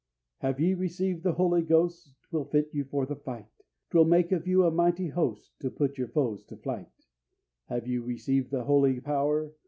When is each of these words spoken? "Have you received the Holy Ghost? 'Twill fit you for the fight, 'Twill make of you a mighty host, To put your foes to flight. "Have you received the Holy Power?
"Have 0.39 0.59
you 0.59 0.77
received 0.77 1.21
the 1.21 1.33
Holy 1.33 1.61
Ghost? 1.61 2.15
'Twill 2.23 2.45
fit 2.45 2.73
you 2.73 2.85
for 2.85 3.05
the 3.05 3.15
fight, 3.15 3.45
'Twill 3.91 4.05
make 4.05 4.31
of 4.31 4.47
you 4.47 4.63
a 4.65 4.71
mighty 4.71 5.09
host, 5.09 5.51
To 5.59 5.69
put 5.69 5.99
your 5.99 6.07
foes 6.07 6.43
to 6.45 6.57
flight. 6.57 6.89
"Have 7.67 7.85
you 7.85 8.01
received 8.01 8.49
the 8.49 8.63
Holy 8.63 8.99
Power? 8.99 9.53